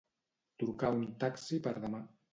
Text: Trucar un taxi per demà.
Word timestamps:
Trucar 0.63 0.91
un 1.01 1.05
taxi 1.25 1.63
per 1.69 1.79
demà. 1.87 2.01